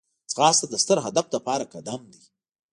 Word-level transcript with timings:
ځغاسته 0.31 0.65
د 0.69 0.73
ستر 0.83 0.97
هدف 1.07 1.25
لپاره 1.35 1.69
قدم 1.73 2.01
دی 2.11 2.21